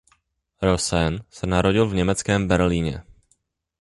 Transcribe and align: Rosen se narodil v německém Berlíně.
Rosen 0.61 1.23
se 1.29 1.45
narodil 1.47 1.87
v 1.87 1.93
německém 1.95 2.47
Berlíně. 2.47 3.03